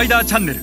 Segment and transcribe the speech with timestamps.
[0.00, 0.60] パイダーチャンネル。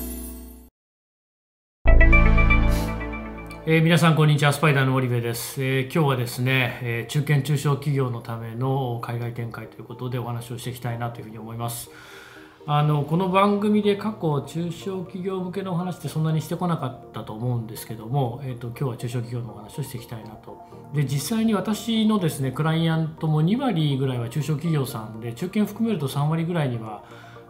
[3.68, 11.92] えー、皆さんこんにちはスパイダーの森部です、えー、今日はですね、えー、中堅中小企業のための海外展開ということでお話をしていきたいなというふうに思います。
[12.66, 20.58] あのこの番組で過去中小企業向けのお話ってそんなにしてこなかったと思うんですけども、えーと、今日は中小企業のお話をしていきたいなと。
[20.96, 27.04] で実際に私のですねクライアントも2割ぐらいは中小企業さんで中堅含めると3割ぐらいには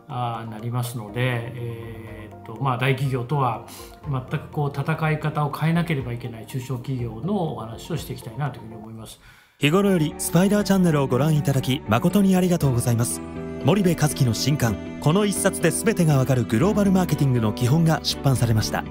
[0.08, 3.68] なりますので、えーとまあ、大企業とは
[4.10, 9.20] 全くこう戦い方を変えなければいけない中小企業のお話をしていきたいなというふうに思います。
[9.60, 13.22] 日頃よりスパイダーチャンネルをご覧いただき誠にありがとうございます。
[13.66, 18.84] 森部和樹の新刊この一冊で全てがわかるグローバルマーケティングの基本が出版されました。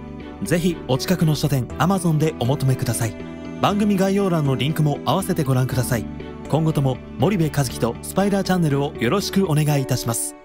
[0.42, 3.14] ぜひお近くの書店 Amazon でお求めください。
[3.62, 6.05] 番組概要欄のリンクも合わせてご覧ください。
[6.51, 10.37] 今後とも森部和樹とスパイダーチャンネルをよろしくお願いいたします。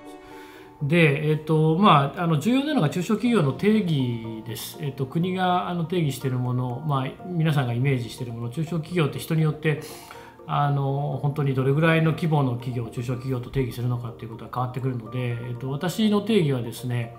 [0.84, 9.82] で、えっとまあ、あの重要なのが中小企業の定義です、えっと、国があの定義しているもの、まあ、皆さんがイメージしているもの中小企業って人によって
[10.48, 17.16] あの本当にどれぐらいの規模の企業中小企業と定義するのかということが変わってくるので、えっと、私の定義はですね、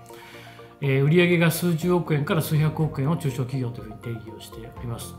[0.81, 5.15] えー、売上が数十億円から数百億円を中小企業というふうに定義をしております。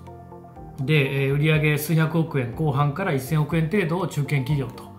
[0.81, 4.94] で、えー、売上数百億円後半から1000億円程度を中堅企業と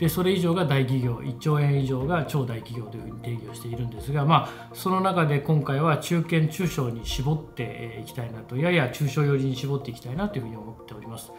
[0.00, 11.32] でそれ以上が大企業1兆円以上が超大企業というふうに定義をしているんですが、まあ、その中で今回は中堅中小に絞っていきたいなとやや中小寄りに絞っていきたいなというふうに思っております。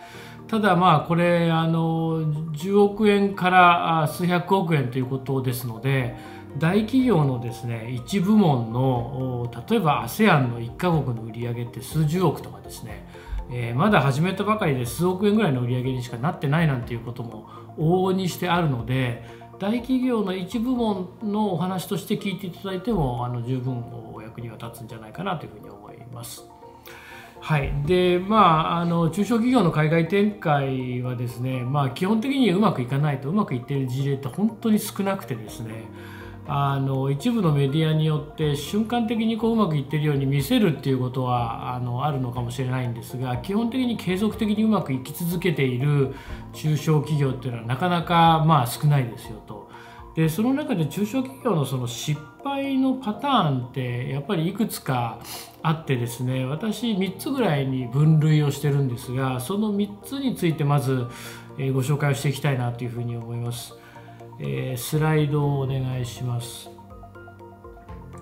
[0.47, 2.21] ただまあこれあの
[2.53, 6.15] 10億円から数百億円ということですので
[6.59, 13.07] 大企業のですね一部門の例えば ASEAN の1カ国の売り上げって数十億とかですね
[13.53, 19.23] えー、まだ始めたばかりで数億円ぐらいの売り上げにしかなってないなんていうことも往々にしてあるので
[19.59, 26.43] 大企業の一部門のお話として聞いていただいてもあの十分お役には立つんじゃないかなというふうに思います。
[27.41, 35.85] はいでまあ、あの中小企業の海外展開はですね、まあ、基本的にうまくいかないとうまくいっている事例って本当に少なくてですね
[36.47, 46.13] あの一部のメディアによって瞬間的にこううまくいってるように見せるっていうことはあのあるのかもしれないんですが基本的に継続的にうまくいき続けている
[46.53, 49.69] 中小企業っていうのはなかなかまあ少ないですよと。
[50.15, 55.19] でその中で中小企業のその失敗のパターンってやっぱりいくつか
[55.61, 61.07] あってですね私3つぐらいに分類をしてるんですがその3つについてまず
[61.57, 63.80] ご紹介をしていきたいなというふうに思います。
[64.43, 66.69] えー、スライドをお願いします。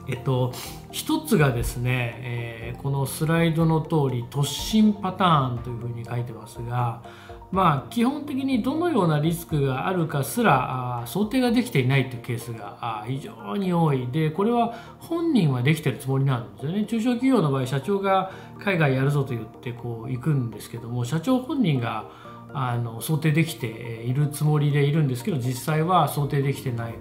[0.10, 0.52] えっと、
[0.92, 7.04] 一つがですね、えー、このスライドの通り突進パターンというふうに書いてますが、
[7.52, 22.06] まあ、基本的にどのようなリスクがあるかすら想定ができていないというケースが非常に多いでこれは本人はできてるつもりなんですよね中小企業の場合社長が海外やるぞと言ってこう行くんですけども社長本人が
[22.54, 26.96] あの想定できているつもりでいるんですけど実際は想定できてない、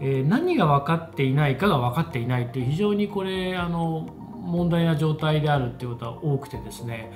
[0.00, 4.08] えー、何が分かっていないかが分かっていないっていう非常にこれあの
[4.48, 7.12] 問題な状態であるっていうことは多くてですね、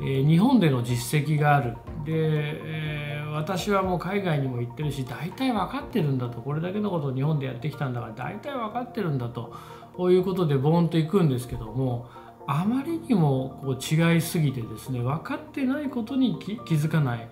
[0.00, 1.72] えー、日本での実績がある。
[2.04, 6.40] で、えー、私はもう海外にも行ってるし大体分かってるんだと。
[6.40, 9.52] これだけのことを日本でやってきたんだから大体分かってるんだと。
[9.98, 12.06] いうことでボーンと行くんですけども
[12.46, 17.28] あまりにもこう違いすぎてですね分かってないことに気づかない。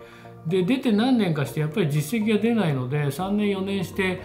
[0.46, 4.20] で出て何年かしてやっぱり実績が出ないので3年4年して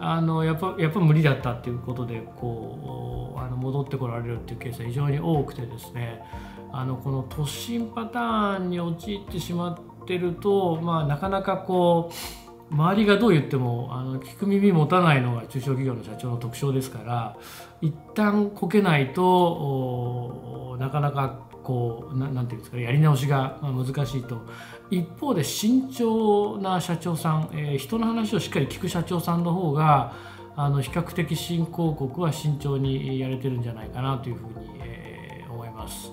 [0.00, 6.22] あのやっぱやっぱ無理だったっていうことでこうあの戻ってこられるっていうケースが非常に多くてですね
[6.72, 17.36] あのこの突進パターンに陥ってしまってると、まあ、なかなかこう周りがどう言ってもあの聞く耳持たないのが中小企業の社長の特徴ですから
[17.80, 24.46] 一旦こけないとなかなかこうななんていうんですかやり直しが難しいと
[24.90, 30.14] 一方で慎重な社長さん、えー、人の話をしっかり聞く社長さんの方が
[30.56, 36.12] あの比較的新興国は慎重にやれてるんじゃないかなというふうに、えー、思います。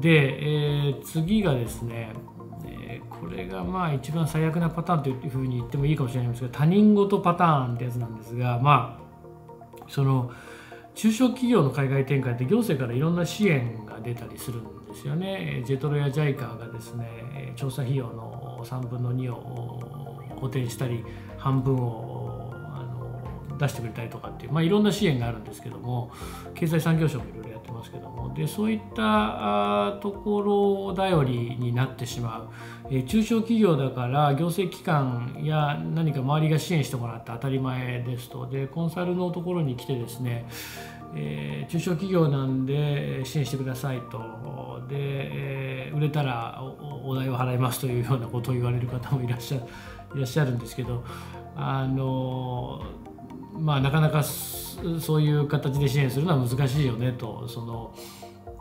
[0.00, 2.12] で、えー、次がですね
[3.22, 10.32] これがまあ一番最悪なパターンというふうに言ってもいいかもしれないんですが他人事パターンってやつなんですがまあその
[10.96, 15.62] 中小企業の海外展開って行政からいろんな支援が出たりするんですよね。
[15.64, 19.80] ジェトロやジャイカがですね調査費用の3分の2を
[20.40, 21.04] 補填したり
[21.38, 22.82] 半分をあ
[23.50, 26.10] の出してくれたりとかっていう、まあ、いろんな支援があるんですけども
[26.54, 28.32] 経済産業省もいろいろってますけども。
[28.34, 32.48] でそういったところ頼りになってしまう、
[32.90, 38.46] え、中小企業だから行政機関や何か周りが支援してもらって当たり前ですと。
[38.46, 40.46] でコンサルのところに来てですね
[41.14, 44.80] え、中小企業なんで支援してくださいと。
[44.88, 46.62] で、え、売れたら
[47.04, 49.60] お代を払いますというようなことを言われる方もいらっしゃい
[50.16, 51.04] らっしゃるんですけど
[51.56, 52.82] あの
[53.52, 57.94] まあなかなかそういう形で支援するのは難しいよねとその、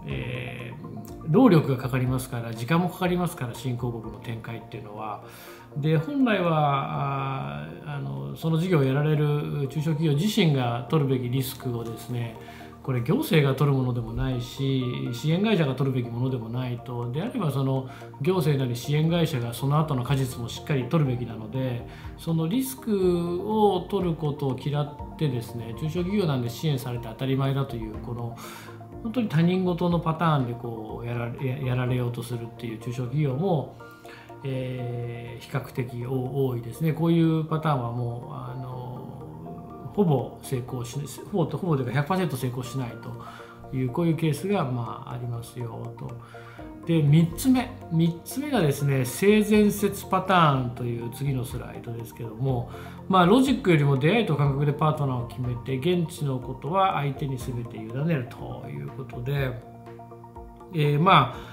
[0.06, 5.24] えー、労力がかかりますから時間もかかりますから新興国の展開っていうのは。
[5.78, 12.36] で本来はあのその事業をやられる中小企業自身が取るべきリスクをですね
[12.84, 14.84] これ行政が取るものでもないし
[15.14, 17.12] 支援会社が取るべきものでもないと。
[17.12, 17.90] であればその
[18.22, 21.88] 行政なり支援会社がその後の果実もしっかり取るべきなので
[22.18, 28.38] そのリスクを取ることを嫌ってですね中小企業なんで支援されて当たり前だというこの
[29.04, 33.78] 本当に他人事のパターンでこうやられやられようとするっていう中小企業も
[34.44, 36.94] えー、比較的多いですね。
[36.94, 38.81] こういうパターンはもうあの
[39.94, 40.98] ほぼ成功し
[41.32, 42.92] ほぼほぼというか100%成功しない
[43.72, 46.12] というこういうケースがまあありますよと。
[46.86, 52.72] で3つ目3つ目がですね性善説パターンという次のスライドですけども
[53.08, 59.52] まあロジックよりも出会いと感覚でパートナーを決めて現地のことは相手に全て委ねるということで、
[60.74, 61.52] えー、まあ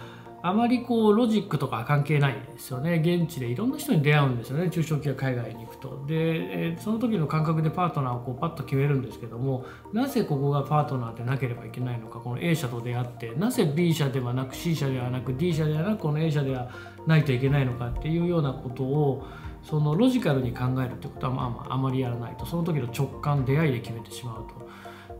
[0.49, 3.03] あまりこうロジックとか関係ないですよね。
[3.05, 4.71] 現地でいろんな人に出会うんですよね。
[4.71, 6.05] 中小企業海外に行くと。
[6.07, 12.19] でその時の感覚でパートナーをこうパッと決めるんですけどもなぜここがパートナーでなければいけないのか。
[12.19, 16.71] この A 社と出会ってなぜ B 社ではなく C 社ではなく D 社ではなくこの A 社では
[17.07, 19.27] ないといけないのかっていうようなことを
[19.63, 22.47] そのロジカルに考えるってことはまあまああまりやらないと。
[22.47, 24.69] その時の直感出会いで決めてしまうと。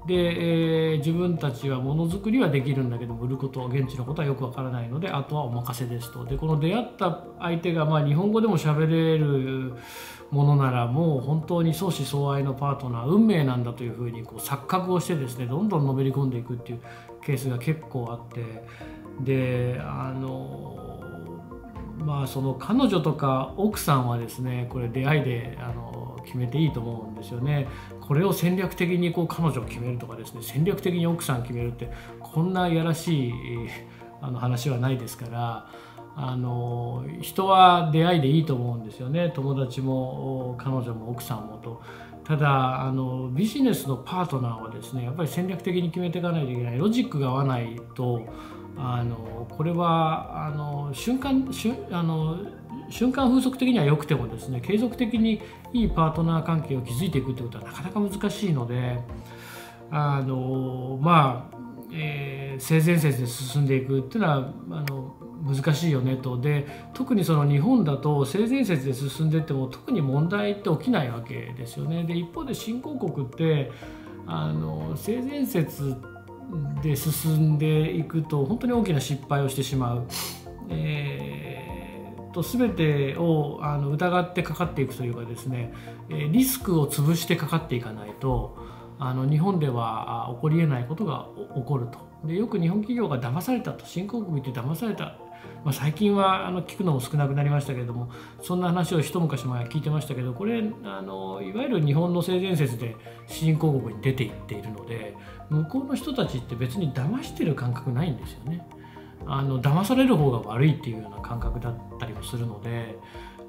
[0.09, 6.25] で、えー、自分たちはものづくりはできるんだけど売ること現地のことはよくわからないのであとはお任せですと。
[6.25, 9.75] でこの出会った相手がまあ日本語でも喋れる
[10.31, 16.81] ものならもう本当に相思相愛のパートナー運命なんだというふうにこう錯覚をしてですねどんどんのめり込んでいくっていう
[17.23, 18.89] ケースが結構あって。
[19.21, 20.79] であの
[21.99, 25.88] まあその彼女とか奥さんはですねこれ出会いであの
[26.29, 27.67] 決めていいと思うんですよね。
[28.03, 31.91] これを戦略的にこう彼女を決めるとかですね戦略的に奥さん決めるって
[32.21, 33.33] こんなやらしい
[34.21, 35.71] あの話はないですから
[36.17, 41.83] あの人は出会いでいいと思うんですよね友達も彼女も奥さんもと。
[42.25, 48.27] ただあのビジネスのパートナーはですねやっぱり戦略的に決めていかないといけないロジックが合わないと
[48.77, 51.49] あのこれはあの瞬間
[51.91, 52.37] あの
[52.91, 55.41] 瞬間風速的には良くてもですね継続的に
[55.73, 58.99] いいパートナー関係を築いていくということはなかなか難しいので
[59.91, 61.57] あのまあ、
[61.93, 64.37] えー、性善説で進んでいくっていうのは
[64.71, 65.15] あの
[65.47, 72.05] 難しいよねとで特にその日本だと性善説で進んでいっても特に問題って起きないわけですよね。
[72.05, 73.71] で一方で新興国って
[74.27, 75.95] あの性善説
[76.83, 80.07] で進んでいくと本当に大きな失敗をしてしまう。
[80.71, 81.49] えー
[82.43, 85.73] と全てをあの疑ってかかっていくというかですね
[86.09, 88.57] リスクを潰してかかっていかないと
[88.99, 92.09] あの日本では起こりえないことが起こると。
[92.25, 93.87] でよく日本企業が騙されたと。
[93.87, 95.17] 新興国って騙された、
[95.65, 98.11] まあ、最近はあの聞くのも少なくなりましたけれども
[98.43, 102.97] そんな話を一昔前聞いてましたけどこれあのいわゆる日本の性善説で
[103.29, 105.15] 新興国に出ていっているので
[105.49, 108.67] 向こうの人たちって別に騙してる感覚ないんですよね。
[109.29, 112.99] あの騙される方が悪いっていうような感覚だったりもするので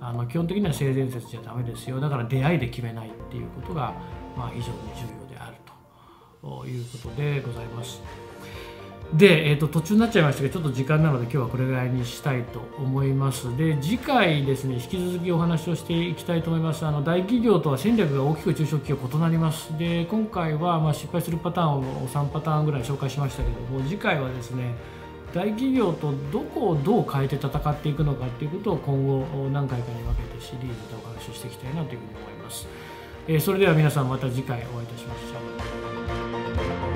[0.01, 2.00] あの基本的には性善説じゃダメですよ。
[2.00, 3.93] だから出会いで決めないっていうことが、
[4.38, 5.55] まあ、非常に重要である
[6.41, 8.01] ということでございます。
[9.13, 13.57] で、えーと、途中になっちゃいましたけどちょっと時間なので今日はこれぐらいにしたいと思います。
[13.57, 16.86] で次回ですね引き続きお話をしていきたいと思います。
[16.86, 19.75] あの大企業とは戦略が大きく中小企業異なります。
[19.77, 24.75] で今回はま失敗するパターンを3パターンぐらい紹介しましたけども次回はですね
[25.33, 32.67] 大企業とどこをどう変えて戦っていくのかっていうことを今後何回かに分けてシリーズでお話ししていきたいなというふうに思います。
[33.27, 36.88] えそれでは皆さんまた次回お会いいたしましょう。